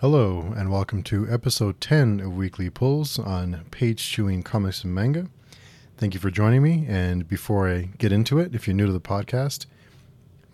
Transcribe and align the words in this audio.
Hello, 0.00 0.54
and 0.56 0.72
welcome 0.72 1.02
to 1.02 1.30
episode 1.30 1.78
10 1.78 2.20
of 2.20 2.34
Weekly 2.34 2.70
Pulls 2.70 3.18
on 3.18 3.66
page 3.70 4.02
chewing 4.02 4.42
comics 4.42 4.82
and 4.82 4.94
manga. 4.94 5.26
Thank 5.98 6.14
you 6.14 6.20
for 6.20 6.30
joining 6.30 6.62
me. 6.62 6.86
And 6.88 7.28
before 7.28 7.68
I 7.68 7.90
get 7.98 8.10
into 8.10 8.38
it, 8.38 8.54
if 8.54 8.66
you're 8.66 8.74
new 8.74 8.86
to 8.86 8.92
the 8.92 8.98
podcast, 8.98 9.66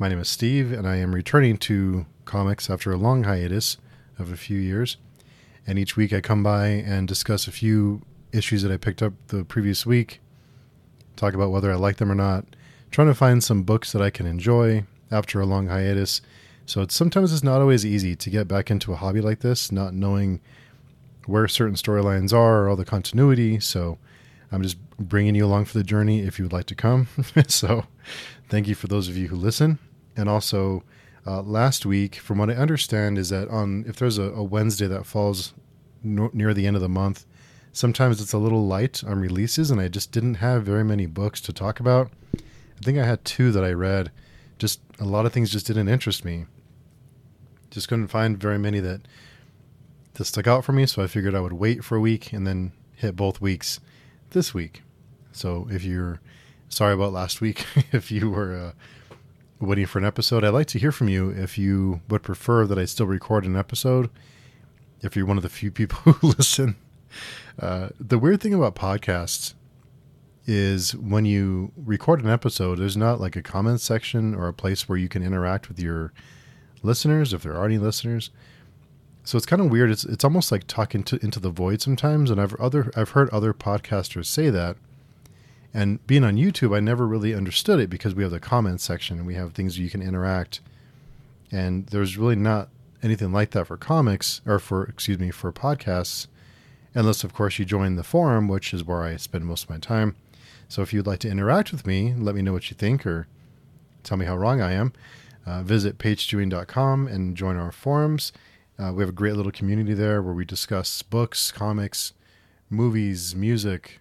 my 0.01 0.09
name 0.09 0.19
is 0.19 0.29
Steve, 0.29 0.73
and 0.73 0.85
I 0.85 0.97
am 0.97 1.15
returning 1.15 1.59
to 1.59 2.07
comics 2.25 2.69
after 2.69 2.91
a 2.91 2.97
long 2.97 3.23
hiatus 3.23 3.77
of 4.19 4.33
a 4.33 4.37
few 4.37 4.59
years. 4.59 4.97
And 5.65 5.79
each 5.79 5.97
week 5.97 6.13
I 6.13 6.21
come 6.21 6.43
by 6.43 6.67
and 6.67 7.07
discuss 7.07 7.47
a 7.47 7.53
few 7.53 8.03
issues 8.33 8.63
that 8.63 8.73
I 8.73 8.79
picked 8.79 9.01
up 9.01 9.13
the 9.29 9.45
previous 9.45 9.87
week, 9.87 10.21
talk 11.15 11.35
about 11.35 11.53
whether 11.53 11.71
I 11.71 11.77
like 11.77 11.99
them 11.99 12.11
or 12.11 12.17
not, 12.17 12.45
trying 12.91 13.07
to 13.07 13.15
find 13.15 13.45
some 13.45 13.63
books 13.63 13.93
that 13.93 14.03
I 14.03 14.11
can 14.11 14.27
enjoy 14.27 14.87
after 15.13 15.41
a 15.41 15.47
long 15.47 15.69
hiatus. 15.69 16.21
So 16.67 16.83
it's 16.83 16.95
sometimes 16.95 17.33
it's 17.33 17.45
not 17.45 17.61
always 17.61 17.87
easy 17.87 18.17
to 18.17 18.31
get 18.31 18.49
back 18.49 18.71
into 18.71 18.93
a 18.93 18.97
hobby 18.97 19.21
like 19.21 19.41
this, 19.41 19.71
not 19.71 19.95
knowing 19.95 20.41
where 21.27 21.47
certain 21.49 21.77
storylines 21.77 22.33
are 22.33 22.65
or 22.65 22.69
all 22.69 22.77
the 22.77 22.85
continuity. 22.85 23.61
So 23.61 23.99
I'm 24.51 24.63
just 24.63 24.77
bringing 24.99 25.35
you 25.35 25.47
along 25.47 25.67
for 25.67 25.79
the 25.79 25.85
journey 25.85 26.21
if 26.21 26.39
you 26.39 26.45
would 26.45 26.53
like 26.53 26.67
to 26.67 26.75
come. 26.75 27.09
so 27.49 27.85
thank 28.49 28.67
you 28.67 28.75
for 28.75 28.89
those 28.89 29.09
of 29.09 29.17
you 29.17 29.29
who 29.29 29.37
listen. 29.37 29.79
And 30.17 30.29
also, 30.29 30.83
uh, 31.27 31.43
last 31.43 31.87
week, 31.87 32.17
from 32.17 32.39
what 32.39 32.51
I 32.51 32.55
understand, 32.55 33.19
is 33.19 33.29
that 33.31 33.49
on 33.49 33.85
if 33.87 33.97
there's 33.97 34.19
a, 34.19 34.31
a 34.31 34.43
Wednesday 34.43 34.87
that 34.87 35.07
falls 35.07 35.55
no, 36.03 36.31
near 36.33 36.53
the 36.55 36.67
end 36.67 36.77
of 36.77 36.83
the 36.83 36.89
month, 36.89 37.27
sometimes 37.73 38.21
it's 38.21 38.33
a 38.33 38.39
little 38.39 38.67
light 38.67 39.05
on 39.05 39.21
releases, 39.21 39.71
and 39.71 39.81
I 39.81 39.89
just 39.89 40.13
didn't 40.13 40.35
have 40.35 40.65
very 40.65 40.85
many 40.85 41.07
books 41.07 41.41
to 41.43 41.53
talk 41.53 41.81
about. 41.81 42.11
I 42.35 42.85
think 42.85 42.99
I 42.99 43.05
had 43.05 43.25
two 43.25 43.53
that 43.53 43.65
I 43.65 43.73
read. 43.73 44.11
Just 44.59 44.81
a 44.99 45.05
lot 45.05 45.27
of 45.27 45.33
things 45.33 45.51
just 45.51 45.67
didn't 45.67 45.89
interest 45.89 46.25
me. 46.25 46.47
Just 47.77 47.89
couldn't 47.89 48.09
find 48.09 48.39
very 48.39 48.59
many 48.59 48.81
that 48.81 49.03
that 50.15 50.25
stuck 50.25 50.47
out 50.47 50.65
for 50.65 50.73
me, 50.73 50.87
so 50.87 51.03
I 51.03 51.09
figured 51.09 51.35
I 51.35 51.41
would 51.41 51.53
wait 51.53 51.85
for 51.85 51.95
a 51.95 52.01
week 52.01 52.33
and 52.33 52.47
then 52.47 52.73
hit 52.95 53.17
both 53.17 53.39
weeks 53.39 53.81
this 54.31 54.55
week. 54.55 54.83
So 55.31 55.69
if 55.71 55.85
you're 55.85 56.23
sorry 56.71 56.95
about 56.95 57.13
last 57.13 57.43
week, 57.43 57.67
if 57.93 58.11
you 58.11 58.31
were 58.31 58.57
uh, 58.57 58.73
waiting 59.61 59.85
for 59.85 59.99
an 59.99 60.07
episode, 60.07 60.43
I'd 60.43 60.55
like 60.55 60.69
to 60.69 60.79
hear 60.79 60.91
from 60.91 61.11
you 61.11 61.29
if 61.29 61.59
you 61.59 62.01
would 62.09 62.23
prefer 62.23 62.67
that 62.67 62.79
I 62.79 62.87
still 62.87 63.05
record 63.05 63.45
an 63.45 63.57
episode. 63.57 64.09
If 65.03 65.15
you're 65.15 65.27
one 65.27 65.37
of 65.37 65.43
the 65.43 65.51
few 65.51 65.71
people 65.71 65.99
who 66.15 66.29
listen, 66.29 66.77
uh, 67.61 67.91
the 68.01 68.19
weird 68.19 68.41
thing 68.41 68.55
about 68.55 68.75
podcasts 68.75 69.53
is 70.47 70.97
when 70.97 71.27
you 71.27 71.73
record 71.77 72.25
an 72.25 72.31
episode, 72.31 72.79
there's 72.79 72.97
not 72.97 73.21
like 73.21 73.37
a 73.37 73.43
comment 73.43 73.83
section 73.83 74.35
or 74.35 74.49
a 74.49 74.55
place 74.55 74.89
where 74.89 74.97
you 74.97 75.11
can 75.11 75.23
interact 75.23 75.69
with 75.69 75.79
your 75.79 76.15
listeners 76.83 77.33
if 77.33 77.43
there 77.43 77.57
are 77.57 77.67
any 77.67 77.79
listeners. 77.79 78.31
So 79.25 79.37
it's 79.37 79.47
kind 79.47 79.61
of 79.61 79.71
weird. 79.71 79.91
It's 79.91 80.05
it's 80.05 80.25
almost 80.25 80.53
like 80.53 80.67
talking 80.67 81.03
to, 81.05 81.19
into 81.23 81.41
the 81.41 81.51
void 81.51 81.83
sometimes. 81.83 82.31
And 82.31 82.41
I've 82.41 82.55
other 82.61 82.93
I've 82.97 83.11
heard 83.11 83.29
other 83.31 83.53
podcasters 83.53 84.27
say 84.27 84.51
that. 84.51 84.77
And 85.75 86.05
being 86.07 86.25
on 86.25 86.37
YouTube, 86.37 86.75
I 86.75 86.81
never 86.81 87.07
really 87.07 87.35
understood 87.35 87.81
it 87.81 87.91
because 87.91 88.15
we 88.15 88.23
have 88.23 88.33
the 88.33 88.41
comment 88.41 88.81
section 88.81 89.19
and 89.19 89.27
we 89.27 89.35
have 89.35 89.53
things 89.53 89.79
you 89.79 89.91
can 89.91 90.01
interact. 90.01 90.61
And 91.51 91.87
there's 91.89 92.17
really 92.17 92.37
not 92.37 92.69
anything 93.03 93.33
like 93.33 93.51
that 93.51 93.67
for 93.67 93.77
comics 93.77 94.41
or 94.47 94.59
for 94.59 94.85
excuse 94.85 95.19
me 95.19 95.31
for 95.31 95.53
podcasts, 95.53 96.29
unless 96.95 97.25
of 97.25 97.35
course 97.35 97.59
you 97.59 97.65
join 97.65 97.97
the 97.97 98.05
forum, 98.05 98.49
which 98.49 98.73
is 98.73 98.85
where 98.85 99.03
I 99.03 99.17
spend 99.17 99.45
most 99.45 99.65
of 99.65 99.71
my 99.71 99.79
time. 99.79 100.15
So 100.69 100.83
if 100.83 100.93
you'd 100.93 101.07
like 101.07 101.21
to 101.21 101.31
interact 101.31 101.73
with 101.73 101.87
me, 101.87 102.15
let 102.17 102.35
me 102.35 102.43
know 102.43 102.53
what 102.53 102.71
you 102.71 102.77
think 102.77 103.07
or 103.07 103.27
tell 104.03 104.17
me 104.17 104.27
how 104.27 104.37
wrong 104.37 104.61
I 104.61 104.73
am. 104.73 104.93
Uh, 105.47 105.63
visit 105.63 105.97
pagechewing.com 105.99 107.07
and 107.07 107.37
join 107.37 107.57
our 107.57 107.71
forums. 107.71 108.33
Uh, 108.79 108.93
we 108.93 109.03
have 109.03 109.09
a 109.09 109.13
great 109.13 109.35
little 109.35 109.53
community 109.53 109.95
there 109.95 110.21
where 110.21 110.35
we 110.35 110.45
discuss 110.45 111.03
books, 111.03 111.53
comics, 111.53 112.13
movies, 112.69 113.35
music, 113.35 114.01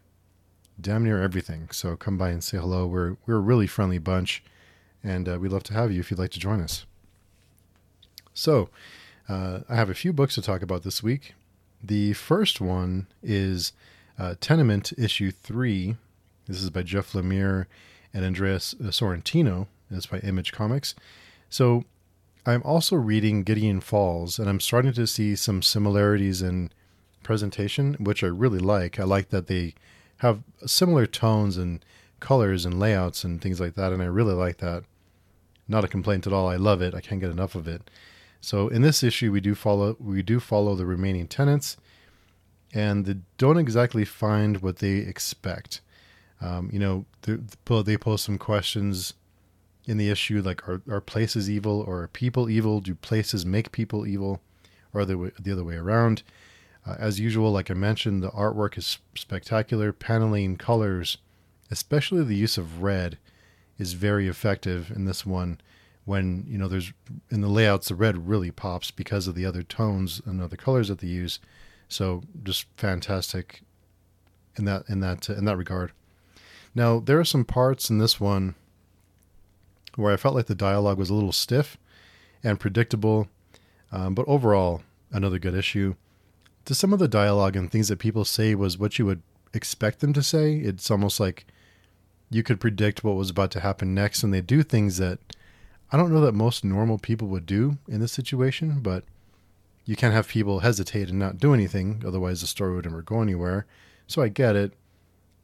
damn 0.79 1.03
near 1.03 1.21
everything. 1.21 1.69
So 1.71 1.95
come 1.95 2.17
by 2.17 2.30
and 2.30 2.43
say 2.43 2.58
hello. 2.58 2.86
We're 2.87 3.17
we're 3.25 3.37
a 3.37 3.39
really 3.39 3.67
friendly 3.67 3.99
bunch, 3.99 4.43
and 5.03 5.30
uh, 5.30 5.37
we'd 5.39 5.52
love 5.52 5.64
to 5.64 5.73
have 5.73 5.92
you 5.92 5.99
if 5.99 6.11
you'd 6.11 6.20
like 6.20 6.31
to 6.31 6.39
join 6.39 6.61
us. 6.61 6.86
So 8.33 8.70
uh, 9.30 9.59
I 9.70 9.75
have 9.75 9.89
a 9.89 9.95
few 9.95 10.11
books 10.11 10.36
to 10.36 10.41
talk 10.41 10.61
about 10.61 10.83
this 10.83 11.02
week. 11.02 11.33
The 11.81 12.14
first 12.14 12.59
one 12.59 13.08
is 13.23 13.71
uh, 14.17 14.36
Tenement 14.41 14.93
issue 14.97 15.31
three. 15.31 15.95
This 16.47 16.61
is 16.61 16.70
by 16.70 16.83
Jeff 16.83 17.14
Lemire 17.14 17.67
and 18.14 18.25
Andreas 18.25 18.73
Sorrentino. 18.81 19.67
It's 19.89 20.08
by 20.08 20.20
Image 20.20 20.52
Comics. 20.52 20.95
So 21.55 21.86
I'm 22.45 22.61
also 22.64 22.98
reading 22.98 23.43
Gideon 23.43 23.80
Falls, 23.80 24.39
and 24.39 24.49
I'm 24.49 24.60
starting 24.60 24.92
to 24.92 25.08
see 25.08 25.38
some 25.38 25.61
similarities 25.61 26.42
in 26.42 26.70
presentation, 27.23 27.93
which 27.93 28.26
I 28.26 28.27
really 28.27 28.60
like. 28.60 28.99
I 28.99 29.05
like 29.05 29.30
that 29.30 29.48
they 29.48 29.73
have 30.17 30.44
similar 30.65 31.05
tones 31.05 31.55
and 31.55 31.80
colors 32.20 32.65
and 32.65 32.77
layouts 32.77 33.23
and 33.23 33.42
things 33.42 33.61
like 33.61 33.76
that, 33.76 33.94
and 33.94 34.02
I 34.02 34.08
really 34.08 34.33
like 34.33 34.58
that. 34.58 34.83
Not 35.65 35.86
a 35.86 35.88
complaint 35.88 36.27
at 36.27 36.33
all. 36.33 36.49
I 36.49 36.58
love 36.58 36.82
it. 36.82 36.94
I 36.94 36.99
can't 36.99 37.21
get 37.21 37.32
enough 37.32 37.55
of 37.55 37.70
it. 37.70 37.89
So 38.42 38.67
in 38.67 38.82
this 38.82 39.02
issue, 39.02 39.32
we 39.32 39.39
do 39.39 39.55
follow 39.55 39.95
we 39.98 40.21
do 40.23 40.42
follow 40.42 40.76
the 40.76 40.86
remaining 40.86 41.26
tenants, 41.26 41.77
and 42.73 43.05
they 43.05 43.15
don't 43.38 43.58
exactly 43.58 44.04
find 44.04 44.61
what 44.61 44.80
they 44.80 44.98
expect. 44.98 45.80
Um, 46.42 46.70
you 46.73 46.80
know, 46.80 47.05
they, 47.21 47.38
they 47.83 47.95
pose 47.95 48.23
some 48.23 48.38
questions 48.38 49.14
in 49.87 49.97
the 49.97 50.09
issue 50.09 50.41
like 50.41 50.67
are, 50.67 50.81
are 50.89 51.01
places 51.01 51.49
evil 51.49 51.81
or 51.87 52.03
are 52.03 52.07
people 52.07 52.49
evil? 52.49 52.81
Do 52.81 52.95
places 52.95 53.45
make 53.45 53.71
people 53.71 54.05
evil 54.05 54.41
or 54.93 55.05
the, 55.05 55.31
the 55.39 55.51
other 55.51 55.63
way 55.63 55.75
around? 55.75 56.23
Uh, 56.85 56.95
as 56.99 57.19
usual 57.19 57.51
like 57.51 57.71
i 57.71 57.73
mentioned 57.73 58.21
the 58.21 58.31
artwork 58.31 58.77
is 58.77 58.99
spectacular. 59.15 59.91
Paneling 59.91 60.57
colors 60.57 61.17
especially 61.71 62.23
the 62.23 62.35
use 62.35 62.57
of 62.57 62.81
red 62.81 63.17
is 63.77 63.93
very 63.93 64.27
effective 64.27 64.91
in 64.91 65.05
this 65.05 65.25
one 65.25 65.59
when 66.05 66.45
you 66.47 66.57
know 66.57 66.67
there's 66.67 66.93
in 67.31 67.41
the 67.41 67.47
layouts 67.47 67.87
the 67.87 67.95
red 67.95 68.27
really 68.27 68.52
pops 68.52 68.91
because 68.91 69.27
of 69.27 69.35
the 69.35 69.45
other 69.45 69.63
tones 69.63 70.21
and 70.25 70.41
other 70.41 70.55
colors 70.55 70.87
that 70.87 70.99
they 70.99 71.07
use. 71.07 71.39
So 71.87 72.23
just 72.43 72.67
fantastic 72.77 73.61
in 74.55 74.65
that 74.65 74.83
in 74.87 74.99
that 75.02 75.27
in 75.29 75.45
that 75.45 75.57
regard. 75.57 75.91
Now 76.73 76.99
there 76.99 77.19
are 77.19 77.25
some 77.25 77.45
parts 77.45 77.89
in 77.89 77.97
this 77.97 78.19
one 78.19 78.55
where 79.95 80.14
I 80.14 80.17
felt 80.17 80.36
like 80.36 80.48
the 80.48 80.56
dialogue 80.56 80.98
was 80.98 81.10
a 81.10 81.14
little 81.14 81.32
stiff 81.32 81.78
and 82.44 82.60
predictable, 82.60 83.28
um, 83.92 84.14
but 84.14 84.28
overall, 84.28 84.83
another 85.11 85.39
good 85.39 85.56
issue. 85.56 85.95
To 86.66 86.76
some 86.76 86.94
of 86.94 87.00
the 87.00 87.08
dialogue 87.08 87.56
and 87.56 87.72
things 87.72 87.88
that 87.89 88.00
people 88.00 88.26
say 88.26 88.56
was 88.56 88.78
what 88.78 88.98
you 88.98 89.06
would 89.06 89.22
expect 89.54 90.00
them 90.00 90.14
to 90.14 90.23
say. 90.23 90.56
It's 90.56 90.92
almost 90.92 91.20
like 91.20 91.45
you 92.30 92.44
could 92.44 92.60
predict 92.60 93.04
what 93.04 93.16
was 93.16 93.30
about 93.30 93.52
to 93.52 93.60
happen 93.60 93.94
next, 93.94 94.23
and 94.23 94.33
they 94.33 94.42
do 94.42 94.64
things 94.64 94.98
that 94.98 95.20
I 95.92 95.98
don't 95.98 96.12
know 96.12 96.22
that 96.22 96.33
most 96.33 96.64
normal 96.64 96.98
people 96.98 97.27
would 97.30 97.45
do 97.45 97.77
in 97.88 98.00
this 98.02 98.12
situation, 98.12 98.80
but 98.82 99.04
you 99.86 99.95
can't 99.95 100.14
have 100.14 100.27
people 100.27 100.60
hesitate 100.60 101.10
and 101.10 101.20
not 101.20 101.38
do 101.38 101.54
anything, 101.54 102.04
otherwise 102.06 102.42
the 102.42 102.48
story 102.48 102.76
would 102.76 102.86
never 102.86 103.04
go 103.04 103.22
anywhere. 103.22 103.66
So 104.08 104.22
I 104.22 104.27
get 104.27 104.56
it, 104.56 104.73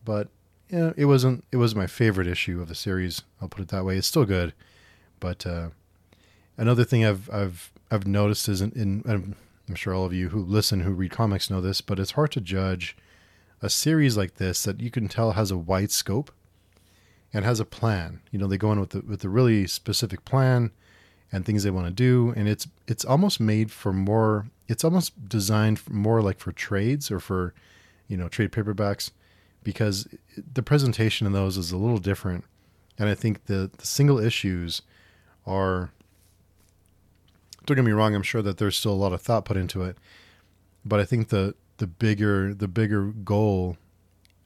but 0.04 0.30
yeah, 0.72 0.94
it 0.96 1.06
wasn't 1.06 1.44
it 1.52 1.58
was 1.58 1.76
my 1.76 1.86
favorite 1.86 2.28
issue 2.28 2.62
of 2.62 2.70
the 2.70 2.76
series. 2.76 3.24
I'll 3.42 3.50
put 3.50 3.62
it 3.62 3.68
that 3.70 3.84
way. 3.84 3.98
It's 3.98 4.08
still 4.08 4.26
good, 4.26 4.54
but 5.20 5.46
uh, 5.46 5.70
another 6.58 6.86
thing 6.86 7.06
I've 7.06 7.30
I've 7.30 7.72
I've 7.92 8.08
noticed 8.08 8.48
is 8.48 8.62
in, 8.62 8.72
in 8.72 9.36
I'm 9.68 9.76
sure 9.76 9.94
all 9.94 10.06
of 10.06 10.14
you 10.14 10.30
who 10.30 10.42
listen 10.42 10.80
who 10.80 10.92
read 10.92 11.12
comics 11.12 11.50
know 11.50 11.59
this, 11.59 11.82
but 11.82 12.00
it's 12.00 12.12
hard 12.12 12.32
to 12.32 12.42
judge 12.42 12.96
a 13.62 13.70
series 13.70 14.16
like 14.16 14.36
this 14.36 14.64
that 14.64 14.80
you 14.80 14.90
can 14.90 15.09
tell 15.09 15.34
has 15.34 15.52
a 15.52 15.58
wide 15.58 15.92
scope 15.92 16.32
and 17.34 17.44
has 17.44 17.59
a 17.59 17.66
plan. 17.66 18.22
You 18.32 18.40
know, 18.40 18.48
they 18.48 18.58
go 18.58 18.72
in 18.72 18.80
with 18.80 18.92
the, 18.92 19.02
with 19.02 19.24
a 19.26 19.30
really 19.30 19.68
specific 19.68 20.24
plan 20.24 20.72
and 21.34 21.46
things 21.46 21.64
they 21.64 21.72
want 21.72 21.88
to 21.88 21.94
do, 21.94 22.34
and 22.38 22.48
it's 22.48 22.66
it's 22.88 23.03
almost 23.03 23.42
made 23.42 23.72
for 23.72 23.92
more. 23.92 24.48
It's 24.70 24.85
almost 24.85 25.28
designed 25.28 25.82
more 25.90 26.22
like 26.22 26.40
for 26.40 26.53
trades 26.53 27.12
or 27.12 27.20
for 27.20 27.53
you 28.08 28.16
know 28.16 28.29
trade 28.29 28.53
paperbacks 28.53 29.12
because 29.63 30.08
the 30.35 30.63
presentation 30.63 31.28
in 31.28 31.34
those 31.34 31.58
is 31.58 31.72
a 31.72 31.78
little 31.78 31.97
different. 31.97 32.46
And 32.97 33.09
I 33.09 33.16
think 33.16 33.46
the, 33.46 33.72
the 33.78 33.85
single 33.85 34.19
issues 34.19 34.81
are, 35.46 35.91
don't 37.66 37.75
get 37.75 37.85
me 37.85 37.91
wrong, 37.91 38.16
I'm 38.16 38.23
sure 38.23 38.41
that 38.41 38.58
there's 38.58 38.78
still 38.78 38.93
a 38.93 38.93
lot 38.93 39.13
of 39.13 39.22
thought 39.22 39.46
put 39.46 39.58
into 39.58 39.84
it. 39.84 39.97
But 40.84 40.99
I 40.99 41.05
think 41.05 41.29
the, 41.29 41.55
the 41.81 41.87
bigger 41.87 42.53
the 42.53 42.67
bigger 42.67 43.05
goal, 43.05 43.75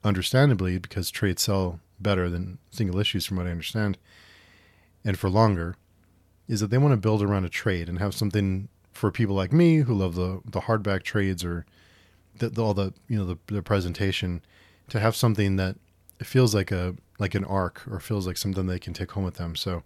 understandably, 0.02 0.78
because 0.78 1.10
trades 1.10 1.42
sell 1.42 1.80
better 2.00 2.30
than 2.30 2.56
single 2.70 2.98
issues 2.98 3.26
from 3.26 3.36
what 3.36 3.46
I 3.46 3.50
understand, 3.50 3.98
and 5.04 5.18
for 5.18 5.28
longer, 5.28 5.76
is 6.48 6.60
that 6.60 6.68
they 6.68 6.78
want 6.78 6.92
to 6.92 6.96
build 6.96 7.22
around 7.22 7.44
a 7.44 7.50
trade 7.50 7.90
and 7.90 7.98
have 7.98 8.14
something 8.14 8.68
for 8.90 9.12
people 9.12 9.34
like 9.34 9.52
me 9.52 9.78
who 9.80 9.94
love 9.94 10.14
the 10.14 10.40
the 10.46 10.62
hardback 10.62 11.02
trades 11.02 11.44
or 11.44 11.66
the, 12.38 12.48
the, 12.48 12.64
all 12.64 12.72
the 12.72 12.94
you 13.06 13.18
know 13.18 13.26
the, 13.26 13.36
the 13.48 13.62
presentation 13.62 14.40
to 14.88 15.00
have 15.00 15.16
something 15.16 15.56
that 15.56 15.76
feels 16.22 16.54
like 16.54 16.70
a 16.70 16.94
like 17.18 17.34
an 17.34 17.44
arc 17.44 17.82
or 17.90 17.98
feels 18.00 18.26
like 18.26 18.36
something 18.36 18.66
they 18.66 18.78
can 18.78 18.92
take 18.92 19.12
home 19.12 19.24
with 19.24 19.36
them. 19.36 19.56
So 19.56 19.82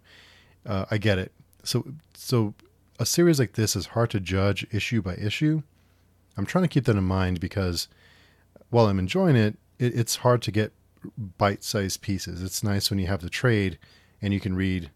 uh, 0.65 0.85
I 0.91 0.97
get 0.97 1.17
it. 1.17 1.31
So 1.63 1.85
so 2.13 2.53
a 2.99 3.05
series 3.05 3.39
like 3.39 3.53
this 3.53 3.75
is 3.75 3.87
hard 3.87 4.09
to 4.11 4.19
judge 4.19 4.65
issue 4.71 5.01
by 5.01 5.15
issue. 5.15 5.63
I'm 6.37 6.45
trying 6.45 6.63
to 6.63 6.67
keep 6.67 6.85
that 6.85 6.95
in 6.95 7.03
mind 7.03 7.39
because 7.39 7.87
while 8.69 8.87
I'm 8.87 8.99
enjoying 8.99 9.35
it, 9.35 9.57
it 9.79 9.95
it's 9.97 10.17
hard 10.17 10.41
to 10.43 10.51
get 10.51 10.71
bite-sized 11.17 12.01
pieces. 12.01 12.43
It's 12.43 12.63
nice 12.63 12.89
when 12.89 12.99
you 12.99 13.07
have 13.07 13.21
the 13.21 13.29
trade 13.29 13.79
and 14.21 14.33
you 14.33 14.39
can 14.39 14.55
read, 14.55 14.91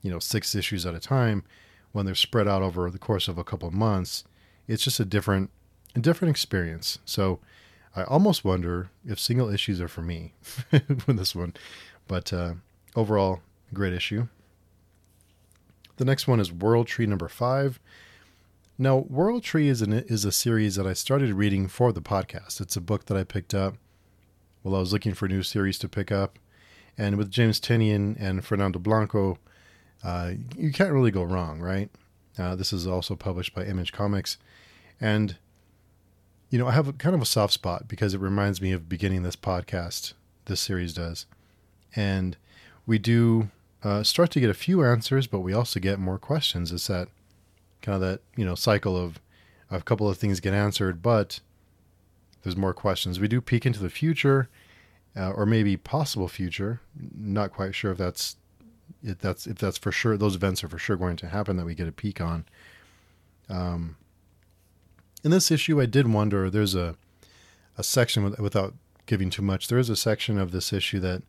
you 0.00 0.10
know, 0.10 0.18
six 0.18 0.54
issues 0.54 0.86
at 0.86 0.94
a 0.94 1.00
time. 1.00 1.44
When 1.92 2.06
they're 2.06 2.14
spread 2.14 2.48
out 2.48 2.62
over 2.62 2.88
the 2.88 2.98
course 2.98 3.28
of 3.28 3.36
a 3.36 3.44
couple 3.44 3.68
of 3.68 3.74
months, 3.74 4.24
it's 4.68 4.84
just 4.84 5.00
a 5.00 5.04
different, 5.04 5.50
a 5.96 5.98
different 5.98 6.30
experience. 6.30 7.00
So 7.04 7.40
I 7.94 8.04
almost 8.04 8.44
wonder 8.44 8.90
if 9.06 9.18
single 9.18 9.48
issues 9.48 9.80
are 9.80 9.88
for 9.88 10.02
me 10.02 10.34
with 10.72 11.16
this 11.16 11.34
one. 11.34 11.54
But 12.06 12.32
uh, 12.32 12.54
overall, 12.94 13.40
great 13.72 13.92
issue. 13.92 14.28
The 15.96 16.04
next 16.04 16.26
one 16.26 16.40
is 16.40 16.52
World 16.52 16.86
Tree 16.86 17.06
number 17.06 17.28
five. 17.28 17.80
Now, 18.78 18.96
World 18.96 19.42
Tree 19.42 19.68
is 19.68 19.82
an, 19.82 19.92
is 19.92 20.24
a 20.24 20.32
series 20.32 20.76
that 20.76 20.86
I 20.86 20.94
started 20.94 21.34
reading 21.34 21.68
for 21.68 21.92
the 21.92 22.00
podcast. 22.00 22.60
It's 22.60 22.76
a 22.76 22.80
book 22.80 23.04
that 23.06 23.16
I 23.16 23.24
picked 23.24 23.52
up 23.52 23.76
while 24.62 24.74
I 24.74 24.80
was 24.80 24.92
looking 24.92 25.12
for 25.12 25.26
a 25.26 25.28
new 25.28 25.42
series 25.42 25.78
to 25.80 25.88
pick 25.88 26.10
up, 26.10 26.38
and 26.96 27.16
with 27.16 27.30
James 27.30 27.60
Tynion 27.60 28.16
and 28.18 28.44
Fernando 28.44 28.78
Blanco, 28.78 29.38
uh, 30.02 30.32
you 30.56 30.72
can't 30.72 30.92
really 30.92 31.10
go 31.10 31.22
wrong, 31.22 31.60
right? 31.60 31.90
Uh, 32.38 32.54
this 32.54 32.72
is 32.72 32.86
also 32.86 33.14
published 33.14 33.54
by 33.54 33.64
Image 33.64 33.92
Comics, 33.92 34.38
and 35.00 35.36
you 36.50 36.58
know 36.58 36.66
I 36.66 36.72
have 36.72 36.88
a, 36.88 36.92
kind 36.92 37.14
of 37.14 37.22
a 37.22 37.26
soft 37.26 37.54
spot 37.54 37.88
because 37.88 38.12
it 38.12 38.20
reminds 38.20 38.60
me 38.60 38.72
of 38.72 38.88
beginning 38.88 39.22
this 39.22 39.36
podcast. 39.36 40.12
This 40.46 40.60
series 40.60 40.92
does, 40.92 41.26
and 41.94 42.36
we 42.86 42.98
do 42.98 43.50
uh, 43.82 44.02
start 44.02 44.30
to 44.32 44.40
get 44.40 44.50
a 44.50 44.54
few 44.54 44.84
answers, 44.84 45.26
but 45.26 45.40
we 45.40 45.52
also 45.52 45.80
get 45.80 45.98
more 45.98 46.18
questions. 46.18 46.72
It's 46.72 46.88
that 46.88 47.08
kind 47.82 47.94
of 47.94 48.00
that 48.02 48.20
you 48.36 48.44
know 48.44 48.56
cycle 48.56 48.96
of 48.96 49.20
a 49.70 49.80
couple 49.80 50.08
of 50.08 50.18
things 50.18 50.40
get 50.40 50.52
answered, 50.52 51.00
but 51.02 51.40
there's 52.42 52.56
more 52.56 52.74
questions. 52.74 53.20
We 53.20 53.28
do 53.28 53.40
peek 53.40 53.64
into 53.64 53.80
the 53.80 53.90
future, 53.90 54.48
uh, 55.16 55.30
or 55.30 55.46
maybe 55.46 55.76
possible 55.76 56.28
future. 56.28 56.80
Not 57.16 57.52
quite 57.52 57.74
sure 57.74 57.92
if 57.92 57.98
that's 57.98 58.36
if 59.04 59.18
that's 59.18 59.46
if 59.46 59.58
that's 59.58 59.78
for 59.78 59.92
sure. 59.92 60.16
Those 60.16 60.34
events 60.34 60.64
are 60.64 60.68
for 60.68 60.78
sure 60.78 60.96
going 60.96 61.16
to 61.16 61.28
happen 61.28 61.56
that 61.56 61.66
we 61.66 61.74
get 61.74 61.88
a 61.88 61.92
peek 61.92 62.20
on. 62.20 62.44
Um, 63.48 63.96
in 65.22 65.30
this 65.30 65.50
issue, 65.50 65.80
I 65.80 65.86
did 65.86 66.06
wonder. 66.12 66.50
There's 66.50 66.74
a 66.74 66.96
a 67.78 67.82
section 67.82 68.24
with, 68.24 68.38
without 68.38 68.74
giving 69.06 69.30
too 69.30 69.42
much. 69.42 69.68
There 69.68 69.78
is 69.78 69.88
a 69.88 69.96
section 69.96 70.38
of 70.38 70.52
this 70.52 70.72
issue 70.72 71.00
that 71.00 71.22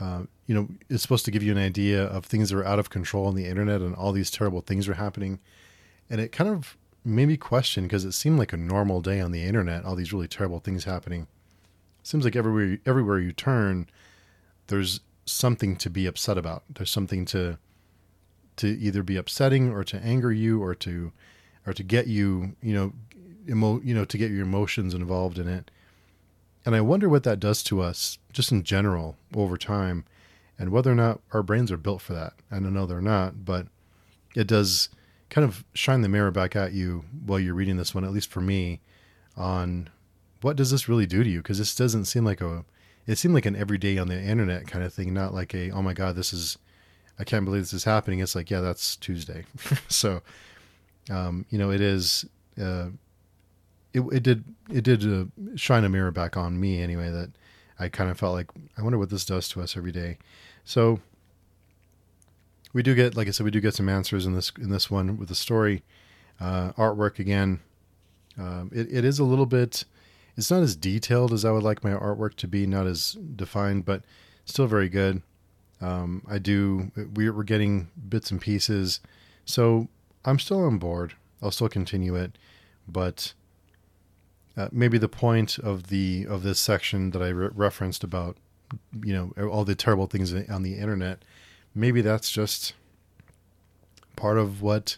uh, 0.00 0.22
you 0.46 0.54
know 0.54 0.68
is 0.88 1.02
supposed 1.02 1.24
to 1.24 1.30
give 1.30 1.42
you 1.42 1.52
an 1.52 1.58
idea 1.58 2.04
of 2.04 2.24
things 2.24 2.50
that 2.50 2.58
are 2.58 2.66
out 2.66 2.78
of 2.78 2.90
control 2.90 3.26
on 3.26 3.34
the 3.34 3.46
internet 3.46 3.80
and 3.80 3.94
all 3.94 4.12
these 4.12 4.30
terrible 4.30 4.60
things 4.60 4.88
are 4.88 4.94
happening, 4.94 5.38
and 6.08 6.20
it 6.20 6.32
kind 6.32 6.50
of 6.50 6.76
made 7.04 7.26
me 7.26 7.36
question 7.36 7.84
because 7.84 8.04
it 8.04 8.12
seemed 8.12 8.38
like 8.38 8.52
a 8.52 8.56
normal 8.56 9.00
day 9.00 9.20
on 9.20 9.32
the 9.32 9.42
internet. 9.42 9.84
All 9.84 9.96
these 9.96 10.12
really 10.12 10.28
terrible 10.28 10.60
things 10.60 10.84
happening. 10.84 11.26
Seems 12.02 12.24
like 12.24 12.36
everywhere 12.36 12.78
everywhere 12.86 13.18
you 13.18 13.32
turn, 13.32 13.88
there's 14.68 15.00
something 15.24 15.76
to 15.76 15.90
be 15.90 16.06
upset 16.06 16.38
about. 16.38 16.64
There's 16.68 16.90
something 16.90 17.24
to 17.26 17.58
to 18.56 18.66
either 18.68 19.02
be 19.02 19.16
upsetting 19.16 19.72
or 19.72 19.82
to 19.84 19.96
anger 19.98 20.32
you 20.32 20.62
or 20.62 20.74
to 20.74 21.12
or 21.66 21.72
to 21.72 21.82
get 21.82 22.06
you, 22.06 22.56
you 22.62 22.74
know, 22.74 22.92
emo, 23.48 23.80
you 23.82 23.94
know, 23.94 24.04
to 24.04 24.18
get 24.18 24.30
your 24.30 24.42
emotions 24.42 24.94
involved 24.94 25.38
in 25.38 25.48
it. 25.48 25.70
And 26.64 26.74
I 26.74 26.80
wonder 26.80 27.08
what 27.08 27.24
that 27.24 27.40
does 27.40 27.62
to 27.64 27.80
us 27.80 28.18
just 28.32 28.52
in 28.52 28.62
general 28.62 29.16
over 29.34 29.56
time 29.56 30.04
and 30.58 30.70
whether 30.70 30.92
or 30.92 30.94
not 30.94 31.20
our 31.32 31.42
brains 31.42 31.72
are 31.72 31.76
built 31.76 32.02
for 32.02 32.12
that. 32.12 32.34
I 32.50 32.56
don't 32.56 32.74
know 32.74 32.86
they're 32.86 33.00
not, 33.00 33.44
but 33.44 33.66
it 34.34 34.46
does 34.46 34.88
kind 35.28 35.44
of 35.44 35.64
shine 35.74 36.02
the 36.02 36.08
mirror 36.08 36.30
back 36.30 36.54
at 36.54 36.72
you 36.72 37.04
while 37.24 37.40
you're 37.40 37.54
reading 37.54 37.78
this 37.78 37.94
one, 37.94 38.04
at 38.04 38.12
least 38.12 38.30
for 38.30 38.40
me, 38.40 38.80
on 39.36 39.88
what 40.42 40.56
does 40.56 40.70
this 40.70 40.88
really 40.88 41.06
do 41.06 41.24
to 41.24 41.30
you? 41.30 41.38
Because 41.38 41.58
this 41.58 41.74
doesn't 41.74 42.04
seem 42.04 42.24
like 42.24 42.40
a, 42.40 42.64
it 43.06 43.16
seemed 43.16 43.34
like 43.34 43.46
an 43.46 43.56
everyday 43.56 43.98
on 43.98 44.08
the 44.08 44.20
internet 44.20 44.66
kind 44.66 44.84
of 44.84 44.92
thing, 44.92 45.12
not 45.12 45.34
like 45.34 45.54
a, 45.54 45.70
oh 45.70 45.82
my 45.82 45.94
God, 45.94 46.16
this 46.16 46.32
is, 46.32 46.58
I 47.18 47.24
can't 47.24 47.44
believe 47.44 47.62
this 47.62 47.72
is 47.72 47.84
happening. 47.84 48.20
It's 48.20 48.34
like, 48.34 48.50
yeah, 48.50 48.60
that's 48.60 48.96
Tuesday. 48.96 49.44
so, 49.88 50.22
um, 51.10 51.46
you 51.50 51.58
know, 51.58 51.70
it 51.70 51.80
is, 51.80 52.24
uh, 52.60 52.88
it, 53.92 54.00
it 54.00 54.22
did, 54.22 54.44
it 54.70 54.82
did 54.84 55.04
uh, 55.04 55.24
shine 55.56 55.84
a 55.84 55.88
mirror 55.88 56.10
back 56.10 56.36
on 56.36 56.58
me 56.60 56.80
anyway, 56.80 57.10
that 57.10 57.30
I 57.78 57.88
kind 57.88 58.10
of 58.10 58.18
felt 58.18 58.34
like, 58.34 58.50
I 58.78 58.82
wonder 58.82 58.98
what 58.98 59.10
this 59.10 59.24
does 59.24 59.48
to 59.50 59.60
us 59.60 59.76
every 59.76 59.92
day. 59.92 60.18
So, 60.64 61.00
we 62.72 62.82
do 62.82 62.94
get, 62.94 63.16
like 63.16 63.28
I 63.28 63.30
said, 63.32 63.44
we 63.44 63.50
do 63.50 63.60
get 63.60 63.74
some 63.74 63.88
answers 63.88 64.26
in 64.26 64.34
this 64.34 64.50
in 64.58 64.70
this 64.70 64.90
one 64.90 65.18
with 65.18 65.28
the 65.28 65.34
story, 65.34 65.82
uh, 66.40 66.72
artwork 66.72 67.18
again. 67.18 67.60
Um, 68.38 68.70
it, 68.72 68.90
it 68.90 69.04
is 69.04 69.18
a 69.18 69.24
little 69.24 69.46
bit. 69.46 69.84
It's 70.36 70.50
not 70.50 70.62
as 70.62 70.74
detailed 70.74 71.32
as 71.32 71.44
I 71.44 71.50
would 71.50 71.62
like 71.62 71.84
my 71.84 71.90
artwork 71.90 72.36
to 72.36 72.48
be, 72.48 72.66
not 72.66 72.86
as 72.86 73.12
defined, 73.36 73.84
but 73.84 74.02
still 74.46 74.66
very 74.66 74.88
good. 74.88 75.20
Um, 75.82 76.22
I 76.26 76.38
do. 76.38 76.90
We're 77.14 77.42
getting 77.42 77.90
bits 78.08 78.30
and 78.30 78.40
pieces, 78.40 79.00
so 79.44 79.88
I'm 80.24 80.38
still 80.38 80.64
on 80.64 80.78
board. 80.78 81.14
I'll 81.42 81.50
still 81.50 81.68
continue 81.68 82.14
it, 82.14 82.38
but 82.86 83.34
uh, 84.56 84.68
maybe 84.70 84.98
the 84.98 85.08
point 85.08 85.58
of 85.58 85.88
the 85.88 86.26
of 86.28 86.42
this 86.42 86.60
section 86.60 87.10
that 87.10 87.22
I 87.22 87.28
re- 87.28 87.50
referenced 87.52 88.04
about, 88.04 88.36
you 89.02 89.12
know, 89.12 89.48
all 89.48 89.64
the 89.64 89.74
terrible 89.74 90.06
things 90.06 90.32
on 90.32 90.62
the 90.62 90.74
internet 90.74 91.24
maybe 91.74 92.00
that's 92.00 92.30
just 92.30 92.74
part 94.16 94.38
of 94.38 94.62
what 94.62 94.96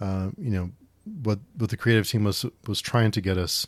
uh, 0.00 0.30
you 0.38 0.50
know 0.50 0.70
what 1.22 1.38
what 1.56 1.70
the 1.70 1.76
creative 1.76 2.08
team 2.08 2.24
was 2.24 2.44
was 2.66 2.80
trying 2.80 3.10
to 3.10 3.20
get 3.20 3.38
us 3.38 3.66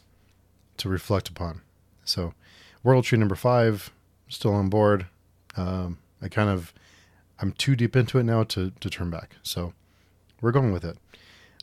to 0.77 0.89
reflect 0.89 1.29
upon. 1.29 1.63
So, 2.05 2.35
World 2.83 3.05
Tree 3.05 3.19
number 3.19 3.35
five 3.35 3.91
still 4.29 4.53
on 4.53 4.69
board. 4.69 5.07
Um, 5.57 5.99
I 6.21 6.29
kind 6.29 6.51
of 6.51 6.73
I'm 7.41 7.53
too 7.53 7.77
deep 7.77 7.97
into 7.97 8.19
it 8.19 8.25
now 8.25 8.45
to 8.45 8.71
to 8.81 8.91
turn 8.91 9.11
back. 9.11 9.37
So, 9.43 9.73
we're 10.47 10.53
going 10.53 10.71
with 10.71 10.85
it. 10.85 10.97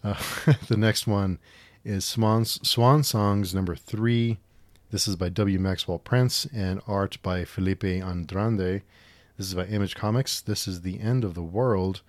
Uh, 0.04 0.22
the 0.68 0.76
next 0.76 1.08
one 1.08 1.40
is 1.86 2.04
Swan 2.04 2.44
Swan 2.44 3.02
Songs 3.02 3.56
number 3.56 3.78
three. 3.78 4.40
This 4.92 5.08
is 5.08 5.16
by 5.16 5.30
W. 5.30 5.58
Maxwell 5.58 6.00
Prince 6.00 6.46
and 6.54 6.82
art 6.86 7.18
by 7.24 7.46
Felipe 7.46 7.86
Andrade. 7.86 8.82
This 9.38 9.48
is 9.48 9.54
by 9.56 9.68
Image 9.68 9.96
Comics. 9.96 10.42
This 10.42 10.68
is 10.68 10.82
the 10.82 11.00
end 11.00 11.24
of 11.24 11.34
the 11.34 11.42
world. 11.42 12.02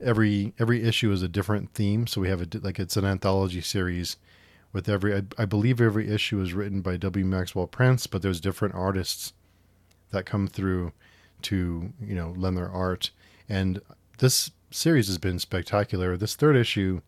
Every 0.00 0.52
every 0.58 0.82
issue 0.82 1.12
is 1.12 1.22
a 1.22 1.28
different 1.28 1.72
theme, 1.74 2.08
so 2.08 2.20
we 2.22 2.28
have 2.28 2.42
a 2.42 2.58
like 2.58 2.80
it's 2.80 2.96
an 2.96 3.04
anthology 3.04 3.60
series 3.60 4.16
with 4.72 4.88
every 4.88 5.14
I, 5.14 5.22
I 5.38 5.44
believe 5.44 5.80
every 5.80 6.10
issue 6.12 6.40
is 6.40 6.54
written 6.54 6.80
by 6.80 6.96
W. 6.96 7.24
Maxwell 7.24 7.68
Prince, 7.68 8.08
but 8.08 8.20
there's 8.22 8.40
different 8.40 8.74
artists 8.74 9.32
that 10.10 10.26
come 10.26 10.48
through 10.48 10.90
to 11.42 11.92
you 12.02 12.16
know 12.16 12.34
lend 12.36 12.56
their 12.56 12.68
art, 12.68 13.12
and 13.48 13.80
this 14.18 14.50
series 14.70 15.08
has 15.08 15.18
been 15.18 15.38
spectacular. 15.38 16.16
This 16.16 16.34
third 16.34 16.56
issue. 16.56 17.00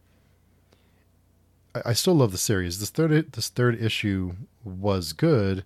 I, 1.75 1.83
I 1.87 1.93
still 1.93 2.15
love 2.15 2.33
the 2.33 2.39
series. 2.39 2.81
This 2.81 2.91
third 2.91 3.33
this 3.33 3.49
third 3.49 3.81
issue 3.81 4.35
was 4.65 5.13
good. 5.13 5.65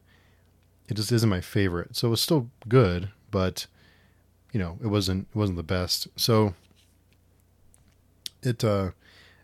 It 0.89 0.95
just 0.95 1.13
isn't 1.13 1.31
my 1.31 1.41
favorite. 1.41 1.97
So 1.97 2.09
it 2.09 2.11
was 2.11 2.21
still 2.21 2.51
good, 2.69 3.11
but 3.31 3.67
you 4.53 4.61
know 4.61 4.79
it 4.83 4.89
wasn't 4.89 5.29
it 5.35 5.39
wasn't 5.39 5.57
the 5.57 5.63
best. 5.63 6.09
So 6.17 6.55
it 8.43 8.63
uh, 8.63 8.91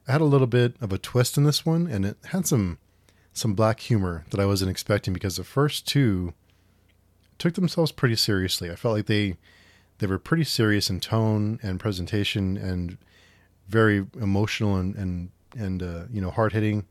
had 0.07 0.21
a 0.21 0.25
little 0.25 0.47
bit 0.47 0.75
of 0.81 0.93
a 0.93 0.99
twist 0.99 1.37
in 1.37 1.45
this 1.45 1.65
one, 1.65 1.87
and 1.87 2.05
it 2.05 2.17
had 2.27 2.47
some 2.47 2.79
some 3.33 3.55
black 3.55 3.81
humor 3.81 4.25
that 4.31 4.41
I 4.41 4.47
wasn't 4.47 4.71
expecting 4.71 5.15
because 5.15 5.37
the 5.37 5.45
first 5.45 5.87
two 5.87 6.35
took 7.39 7.55
themselves 7.55 7.93
pretty 7.93 8.17
seriously. 8.17 8.71
I 8.71 8.77
felt 8.77 8.97
like 8.97 9.07
they 9.07 9.37
they 10.01 10.07
were 10.07 10.19
pretty 10.19 10.45
serious 10.45 10.91
in 10.91 11.01
tone 11.01 11.61
and 11.63 11.79
presentation 11.79 12.57
and 12.57 12.99
very 13.69 14.07
emotional 14.21 14.77
and 14.77 14.95
and 14.97 15.31
and 15.57 15.83
uh, 15.83 16.05
you 16.13 16.21
know 16.21 16.31
hard 16.31 16.53
hitting. 16.53 16.87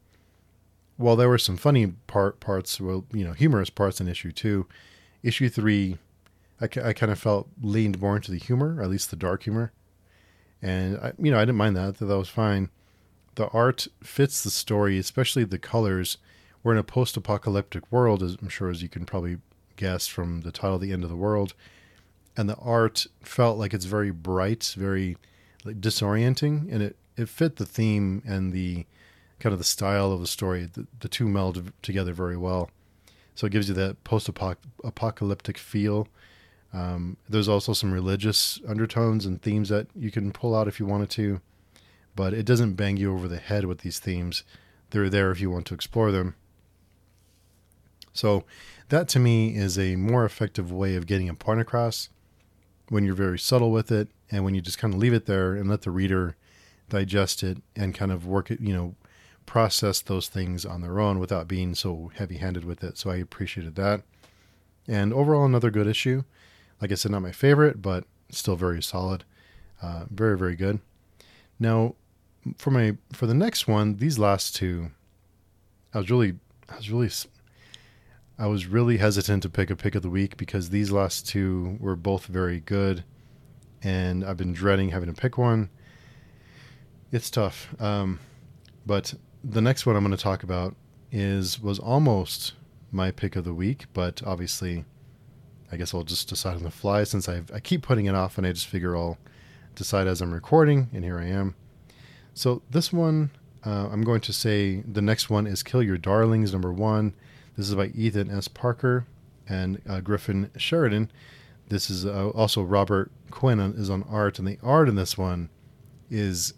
While 0.97 1.15
there 1.15 1.29
were 1.29 1.37
some 1.37 1.57
funny 1.57 1.87
part 2.07 2.39
parts, 2.39 2.79
well, 2.79 3.05
you 3.11 3.23
know, 3.23 3.33
humorous 3.33 3.69
parts 3.69 4.01
in 4.01 4.07
issue 4.07 4.31
two, 4.31 4.67
issue 5.23 5.49
three 5.49 5.97
I, 6.61 6.65
I 6.83 6.93
kind 6.93 7.11
of 7.11 7.19
felt 7.19 7.49
leaned 7.61 8.01
more 8.01 8.15
into 8.15 8.31
the 8.31 8.37
humor, 8.37 8.81
at 8.81 8.89
least 8.89 9.09
the 9.09 9.15
dark 9.15 9.43
humor. 9.43 9.71
And, 10.61 10.97
I, 10.97 11.13
you 11.17 11.31
know, 11.31 11.37
I 11.37 11.41
didn't 11.41 11.55
mind 11.55 11.75
that. 11.77 11.97
That 11.97 12.05
was 12.05 12.29
fine. 12.29 12.69
The 13.35 13.47
art 13.49 13.87
fits 14.03 14.43
the 14.43 14.49
story, 14.49 14.97
especially 14.97 15.45
the 15.45 15.59
colors. 15.59 16.17
We're 16.63 16.73
in 16.73 16.77
a 16.77 16.83
post 16.83 17.15
apocalyptic 17.15 17.89
world, 17.91 18.21
as 18.21 18.35
I'm 18.41 18.49
sure 18.49 18.69
as 18.69 18.81
you 18.81 18.89
can 18.89 19.05
probably 19.05 19.37
guess 19.77 20.07
from 20.07 20.41
the 20.41 20.51
title, 20.51 20.79
The 20.79 20.91
End 20.91 21.03
of 21.03 21.09
the 21.09 21.15
World. 21.15 21.53
And 22.39 22.47
the 22.47 22.55
art 22.55 23.05
felt 23.21 23.57
like 23.57 23.73
it's 23.73 23.83
very 23.83 24.11
bright, 24.11 24.73
very 24.77 25.17
like 25.65 25.81
disorienting, 25.81 26.71
and 26.71 26.81
it, 26.81 26.95
it 27.17 27.27
fit 27.27 27.57
the 27.57 27.65
theme 27.65 28.23
and 28.25 28.53
the 28.53 28.85
kind 29.39 29.51
of 29.51 29.59
the 29.59 29.65
style 29.65 30.13
of 30.13 30.21
the 30.21 30.27
story. 30.27 30.69
The, 30.71 30.87
the 31.01 31.09
two 31.09 31.27
meld 31.27 31.73
together 31.81 32.13
very 32.13 32.37
well. 32.37 32.69
So 33.35 33.45
it 33.45 33.51
gives 33.51 33.67
you 33.67 33.75
that 33.75 34.03
post 34.05 34.29
apocalyptic 34.29 35.57
feel 35.57 36.07
um, 36.73 37.17
there's 37.27 37.49
also 37.49 37.73
some 37.73 37.91
religious 37.91 38.59
undertones 38.67 39.25
and 39.25 39.41
themes 39.41 39.69
that 39.69 39.87
you 39.95 40.11
can 40.11 40.31
pull 40.31 40.55
out 40.55 40.67
if 40.67 40.79
you 40.79 40.85
wanted 40.85 41.09
to, 41.11 41.41
but 42.15 42.33
it 42.33 42.45
doesn't 42.45 42.73
bang 42.73 42.97
you 42.97 43.13
over 43.13 43.27
the 43.27 43.37
head 43.37 43.65
with 43.65 43.79
these 43.79 43.99
themes. 43.99 44.43
They're 44.91 45.09
there 45.09 45.31
if 45.31 45.41
you 45.41 45.49
want 45.49 45.65
to 45.67 45.73
explore 45.73 46.11
them. 46.11 46.35
So, 48.13 48.43
that 48.89 49.07
to 49.09 49.19
me 49.19 49.55
is 49.55 49.77
a 49.77 49.95
more 49.95 50.25
effective 50.25 50.71
way 50.71 50.95
of 50.95 51.05
getting 51.05 51.29
a 51.29 51.33
point 51.35 51.61
across 51.61 52.09
when 52.89 53.03
you're 53.03 53.15
very 53.15 53.39
subtle 53.39 53.71
with 53.71 53.91
it 53.91 54.09
and 54.31 54.43
when 54.43 54.55
you 54.55 54.61
just 54.61 54.77
kind 54.77 54.93
of 54.93 54.99
leave 54.99 55.13
it 55.13 55.25
there 55.25 55.55
and 55.55 55.69
let 55.69 55.81
the 55.81 55.91
reader 55.91 56.35
digest 56.89 57.43
it 57.43 57.59
and 57.75 57.95
kind 57.95 58.11
of 58.11 58.25
work 58.25 58.51
it, 58.51 58.59
you 58.59 58.73
know, 58.73 58.95
process 59.45 60.01
those 60.01 60.27
things 60.27 60.65
on 60.65 60.81
their 60.81 60.99
own 60.99 61.19
without 61.19 61.47
being 61.47 61.73
so 61.73 62.11
heavy 62.15 62.37
handed 62.37 62.65
with 62.65 62.83
it. 62.83 62.97
So 62.97 63.09
I 63.09 63.15
appreciated 63.15 63.75
that. 63.75 64.03
And 64.87 65.13
overall, 65.13 65.45
another 65.45 65.71
good 65.71 65.87
issue. 65.87 66.23
Like 66.81 66.91
I 66.91 66.95
said, 66.95 67.11
not 67.11 67.21
my 67.21 67.31
favorite, 67.31 67.81
but 67.81 68.05
still 68.31 68.55
very 68.55 68.81
solid. 68.81 69.23
Uh, 69.81 70.05
very, 70.09 70.37
very 70.37 70.55
good. 70.55 70.79
Now, 71.59 71.95
for 72.57 72.71
my 72.71 72.97
for 73.13 73.27
the 73.27 73.33
next 73.33 73.67
one, 73.67 73.97
these 73.97 74.17
last 74.17 74.55
two, 74.55 74.91
I 75.93 75.99
was 75.99 76.09
really, 76.09 76.35
I 76.69 76.77
was 76.77 76.89
really, 76.89 77.09
I 78.39 78.47
was 78.47 78.67
really 78.67 78.95
hesitant 78.95 79.43
to 79.43 79.49
pick 79.49 79.69
a 79.69 79.75
pick 79.75 79.95
of 79.95 80.01
the 80.01 80.09
week 80.09 80.37
because 80.37 80.69
these 80.69 80.91
last 80.91 81.27
two 81.27 81.77
were 81.77 81.97
both 81.97 82.25
very 82.27 82.61
good, 82.61 83.03
and 83.83 84.23
I've 84.23 84.37
been 84.37 84.53
dreading 84.53 84.91
having 84.91 85.13
to 85.13 85.21
pick 85.21 85.37
one. 85.37 85.69
It's 87.11 87.29
tough, 87.29 87.75
um, 87.81 88.19
but 88.85 89.13
the 89.43 89.59
next 89.59 89.85
one 89.85 89.97
I'm 89.97 90.05
going 90.05 90.15
to 90.15 90.23
talk 90.23 90.43
about 90.43 90.77
is 91.11 91.61
was 91.61 91.79
almost 91.79 92.53
my 92.93 93.11
pick 93.11 93.35
of 93.35 93.43
the 93.43 93.53
week, 93.53 93.87
but 93.91 94.21
obviously, 94.25 94.85
I 95.69 95.75
guess 95.75 95.93
I'll 95.93 96.03
just 96.03 96.29
decide 96.29 96.55
on 96.55 96.63
the 96.63 96.71
fly 96.71 97.03
since 97.03 97.27
I 97.27 97.43
I 97.53 97.59
keep 97.59 97.81
putting 97.81 98.05
it 98.05 98.15
off, 98.15 98.37
and 98.37 98.47
I 98.47 98.53
just 98.53 98.67
figure 98.67 98.95
I'll 98.95 99.17
decide 99.75 100.07
as 100.07 100.21
I'm 100.21 100.33
recording, 100.33 100.89
and 100.93 101.03
here 101.03 101.19
I 101.19 101.25
am. 101.25 101.55
So 102.33 102.61
this 102.69 102.93
one, 102.93 103.31
uh, 103.65 103.89
I'm 103.91 104.03
going 104.03 104.21
to 104.21 104.31
say 104.31 104.81
the 104.89 105.01
next 105.01 105.29
one 105.29 105.45
is 105.45 105.61
"Kill 105.61 105.83
Your 105.83 105.97
Darlings" 105.97 106.53
number 106.53 106.71
one. 106.71 107.15
This 107.59 107.67
is 107.67 107.75
by 107.75 107.87
Ethan 107.87 108.31
S. 108.31 108.47
Parker 108.47 109.05
and 109.45 109.81
uh, 109.85 109.99
Griffin 109.99 110.49
Sheridan. 110.55 111.11
This 111.67 111.89
is 111.89 112.05
uh, 112.05 112.29
also 112.29 112.63
Robert 112.63 113.11
Quinn 113.31 113.59
is 113.59 113.89
on 113.89 114.03
art, 114.03 114.39
and 114.39 114.47
the 114.47 114.57
art 114.63 114.87
in 114.87 114.95
this 114.95 115.17
one 115.17 115.49
is 116.09 116.53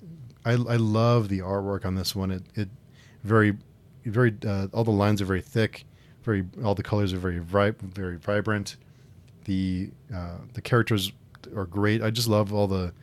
I, 0.46 0.51
I 0.51 0.75
love 0.75 1.27
the 1.27 1.39
artwork 1.39 1.86
on 1.88 1.96
this 1.96 2.15
one. 2.15 2.29
It 2.29 2.43
it 2.53 2.70
very 3.24 3.58
very 4.05 4.38
uh, 4.46 4.67
all 4.74 4.84
the 4.84 4.91
lines 4.91 5.24
are 5.24 5.25
very 5.25 5.41
thick, 5.41 5.86
very 6.22 6.46
all 6.63 6.75
the 6.75 6.84
colors 6.84 7.13
are 7.13 7.17
very 7.17 7.39
very 7.39 8.17
vibrant. 8.17 8.77
The 9.46 9.89
uh, 10.13 10.38
the 10.53 10.62
characters 10.62 11.13
are 11.55 11.65
great. 11.65 12.03
I 12.03 12.12
just 12.12 12.27
love 12.27 12.53
all 12.53 12.67
the 12.67 12.93